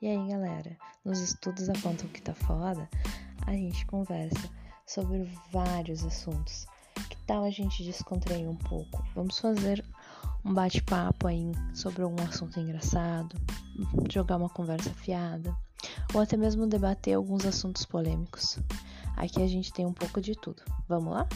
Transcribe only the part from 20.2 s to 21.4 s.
de tudo. Vamos lá?